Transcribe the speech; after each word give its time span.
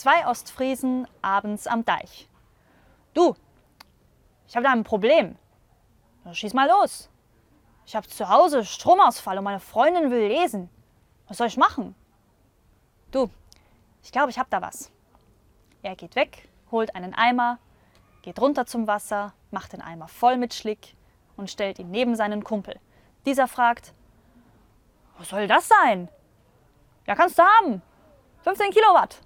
Zwei 0.00 0.26
Ostfriesen 0.26 1.06
abends 1.20 1.66
am 1.66 1.84
Deich. 1.84 2.26
Du, 3.12 3.36
ich 4.48 4.56
habe 4.56 4.64
da 4.64 4.72
ein 4.72 4.82
Problem. 4.82 5.36
Na, 6.24 6.32
schieß 6.32 6.54
mal 6.54 6.70
los. 6.70 7.10
Ich 7.84 7.94
habe 7.94 8.08
zu 8.08 8.30
Hause 8.30 8.64
Stromausfall 8.64 9.36
und 9.36 9.44
meine 9.44 9.60
Freundin 9.60 10.10
will 10.10 10.26
lesen. 10.26 10.70
Was 11.28 11.36
soll 11.36 11.48
ich 11.48 11.58
machen? 11.58 11.94
Du, 13.10 13.28
ich 14.02 14.10
glaube, 14.10 14.30
ich 14.30 14.38
habe 14.38 14.48
da 14.48 14.62
was. 14.62 14.90
Er 15.82 15.94
geht 15.96 16.16
weg, 16.16 16.48
holt 16.70 16.94
einen 16.94 17.12
Eimer, 17.12 17.58
geht 18.22 18.40
runter 18.40 18.64
zum 18.64 18.86
Wasser, 18.86 19.34
macht 19.50 19.74
den 19.74 19.82
Eimer 19.82 20.08
voll 20.08 20.38
mit 20.38 20.54
Schlick 20.54 20.94
und 21.36 21.50
stellt 21.50 21.78
ihn 21.78 21.90
neben 21.90 22.16
seinen 22.16 22.42
Kumpel. 22.42 22.80
Dieser 23.26 23.46
fragt, 23.48 23.92
was 25.18 25.28
soll 25.28 25.46
das 25.46 25.68
sein? 25.68 26.08
Ja, 27.06 27.14
kannst 27.14 27.38
du 27.38 27.42
haben. 27.42 27.82
15 28.44 28.70
Kilowatt. 28.70 29.20